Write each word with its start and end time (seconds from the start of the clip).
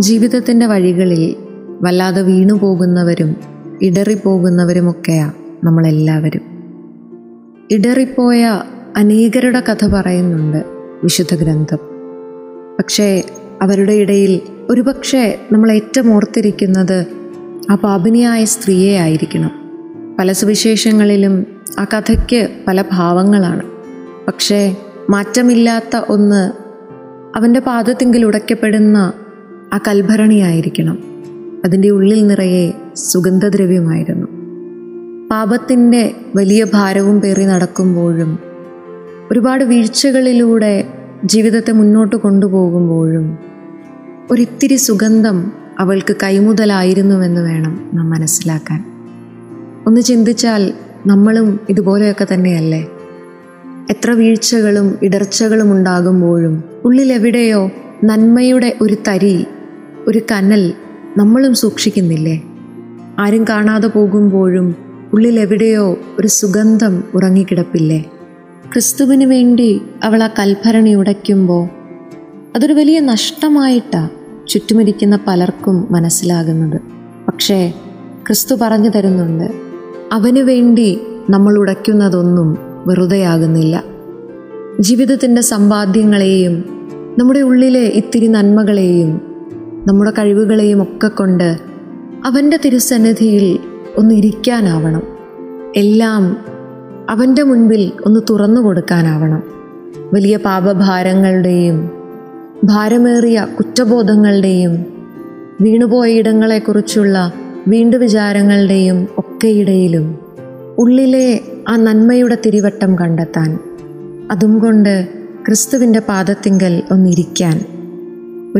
ജീവിതത്തിന്റെ 0.00 0.66
വഴികളിൽ 0.66 1.36
വല്ലാതെ 1.82 2.22
വീണു 2.22 2.52
പോകുന്നവരും 2.52 3.36
ഇടറിപ്പോകുന്നവരുമൊക്കെയാണ് 3.82 5.32
നമ്മളെല്ലാവരും. 5.64 6.40
ഇടറിപ്പോയ 7.70 8.62
അനേകരുടെ 8.96 9.60
കഥ 9.60 9.86
പറയുന്നുണ്ട് 9.86 10.64
വിശുദ്ധ 11.04 11.34
ഗ്രന്ഥം. 11.34 11.78
പക്ഷേ 12.78 13.22
അവരുടെ 13.62 13.92
ഇടയിൽ 13.92 14.40
ഒരുപക്ഷെ 14.70 15.38
നമ്മൾ 15.52 15.72
ഏറ്റവും 15.72 16.14
ഓർത്തിരിക്കുന്നത് 16.14 17.06
ആ 17.70 17.74
പാപിനിയായ 17.74 18.44
സ്ത്രീയെ 18.44 18.98
ആയിരിക്കണം. 18.98 19.50
പല 20.18 20.32
സുവിശേഷങ്ങളിലും 20.32 21.46
ആ 21.78 21.84
കഥയ്ക്ക് 21.84 22.48
പല 22.66 22.84
ഭാവങ്ങളാണ്. 22.92 23.62
പക്ഷേ 24.26 24.76
മാറ്റമില്ലാത്ത 25.10 26.00
ഒന്ന് 26.08 26.52
അവന്റെ 27.38 27.60
പാദത്തിങ്കിൽ 27.60 28.24
ഉടയ്ക്കപ്പെടുന്ന 28.24 29.12
ആ 29.72 29.78
കൽഭരണിയായിരിക്കണം. 29.88 30.98
അതിന്റെ 31.64 31.90
ഉള്ളിൽ 31.90 32.26
നിറയെ 32.26 32.72
സുഗന്ധദ്രവ്യമായിരുന്നു. 32.96 34.26
പാപത്തിന്റെ 35.30 36.14
വലിയ 36.36 36.66
ഭാരവും 36.74 37.20
പേറി 37.20 37.44
നടക്കുമ്പോഴും 37.44 38.38
ഒരുപാട് 39.32 39.64
വീഴ്ചകളിലൂടെ 39.64 40.86
ജീവിതത്തെ 41.24 41.72
മുന്നോട്ട് 41.72 42.16
കൊണ്ടുപോകുമ്പോഴും 42.16 43.38
ഒരിത്തിരി 44.30 44.76
സുഗന്ധം 44.76 45.52
അവൾക്ക് 45.78 46.16
കൈമുതലായിരുന്നുവെന്ന് 46.22 47.40
വേണം 47.40 47.90
നാം 47.94 48.10
മനസ്സിലാക്കാൻ. 48.10 48.84
ഒന്ന് 49.86 50.00
ചിന്തിച്ചാൽ 50.00 50.72
നമ്മളും 51.06 51.60
ഇതുപോലെയൊക്കെ 51.68 52.26
തന്നെയല്ലേ? 52.34 52.86
എത്ര 53.90 54.10
വീഴ്ചകളും 54.10 54.98
ഇടർച്ചകളും 55.02 55.72
ഉണ്ടാകുമ്പോഴും 55.72 56.64
ഉള്ളിലെവിടെയോ 56.84 57.70
നന്മയുടെ 58.04 58.74
ഒരു 58.80 58.96
തരി 59.08 59.46
ഒരു 60.10 60.20
കനൽ 60.32 60.72
നമ്മളും 61.16 61.54
സൂക്ഷിക്കുന്നില്ലേ? 61.54 62.42
ആരും 63.18 63.44
കാണാതെ 63.48 63.88
പോകുമ്പോഴും 63.88 64.74
ഉള്ളിൽ 65.12 65.40
എവിടെയോ 65.40 65.98
ഒരു 66.18 66.28
സുഗന്ധം 66.28 67.04
ഉറങ്ങിക്കിടപ്പില്ലേ? 67.14 68.04
ക്രിസ്തുവിന് 68.72 69.24
വേണ്ടി 69.24 69.80
അവൾ 70.04 70.22
ആ 70.22 70.28
കൽഭരണി 70.38 70.94
ഉടയ്ക്കുമ്പോൾ 70.94 71.68
അതൊരു 72.56 72.72
വലിയ 72.72 73.00
നഷ്ടമായിട്ടാണ് 73.00 74.08
ചുറ്റുമിരിക്കുന്ന 74.48 75.18
പലർക്കും 75.26 75.88
മനസ്സിലാകുന്നത്. 75.90 76.80
പക്ഷേ 77.28 77.74
ക്രിസ്തു 78.26 78.56
പറഞ്ഞു 78.62 78.88
തരുന്നുണ്ട് 78.88 79.52
അവന് 80.12 80.38
വേണ്ടി 80.38 81.00
നമ്മൾ 81.30 81.58
ഉടയ്ക്കുന്നതൊന്നും 81.58 82.58
വെറുതെയാകുന്നില്ല. 82.86 83.84
ജീവിതത്തിന്റെ 84.80 85.42
സമ്പാദ്യങ്ങളെയും 85.42 86.64
നമ്മുടെ 87.18 87.40
ഉള്ളിലെ 87.40 87.80
ഇത്തിരി 87.80 88.26
നന്മകളെയും 88.26 89.29
നമ്മുടെ 89.86 90.10
കഴിവുകളെയും 90.10 90.82
ഒക്കെ 90.82 91.08
കൊണ്ട് 91.08 91.58
അവന്റെ 92.24 92.60
തിരുസന്നിധിയിൽ 92.64 93.58
ഒന്ന് 93.98 94.14
ഇരിക്കാനാവണം. 94.14 95.02
എല്ലാം 95.76 96.36
അവന്റെ 97.10 97.42
മുൻപിൽ 97.42 97.92
ഒന്ന് 98.06 98.20
തുറന്നു 98.30 98.60
കൊടുക്കാനാവണം. 98.60 99.42
വലിയ 100.14 100.36
പാപഭാരങ്ങളുടെയും 100.36 101.90
ഭാരമേറിയ 102.64 103.46
കുറ്റബോധങ്ങളുടെയും 103.58 104.86
വീണുപോയ 105.60 106.12
ഇടങ്ങളെക്കുറിച്ചുള്ള 106.12 107.32
വീണ്ടു 107.68 107.96
വിചാരങ്ങളുടെയും 107.96 109.08
ഒക്കെയിടയിലും 109.18 110.18
ഉള്ളിലെ 110.78 111.40
ആ 111.68 111.76
നന്മയുടെ 111.76 112.38
തിരിവട്ടം 112.46 112.98
കണ്ടെത്താൻ. 112.98 113.58
അതും 114.30 114.58
കൊണ്ട് 114.58 115.08
ക്രിസ്തുവിന്റെ 115.46 115.98
പാദത്തിങ്കൽ 115.98 116.82
ഒന്നിരിക്കാൻ. 116.90 117.79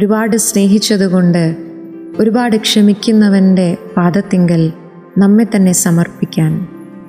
ഒരുപാട് 0.00 0.36
സ്നേഹിച്ചതുകൊണ്ട് 0.36 1.42
ഒരുപാട് 2.18 2.54
ക്ഷമിക്കുന്നവന്റെ 2.56 3.66
പാദത്തിങ്കൽ 3.96 4.62
നമ്മെ 5.18 5.44
തന്നെ 5.44 5.72
സമർപ്പിക്കാൻ 5.72 6.52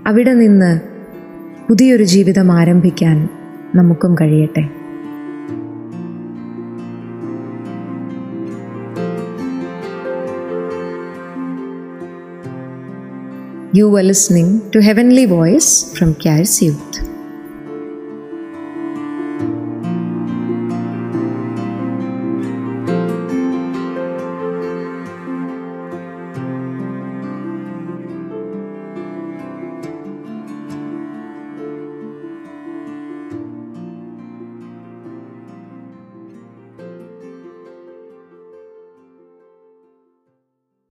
അവിടെ 0.07 0.33
നിന്ന് 0.33 0.71
പുതിയൊരു 1.67 2.03
ജീവിതം 2.03 2.51
ആരംഭിക്കാൻ 2.51 3.17
നമുക്കും 3.75 4.15
കഴിയട്ടെ 4.15 4.63
You 13.73 13.85
were 13.89 14.03
listening 14.03 14.69
to 14.71 14.81
Heavenly 14.81 15.25
Voice 15.27 15.97
from 15.97 16.13
Caris 16.15 16.61
Youth. 16.61 16.95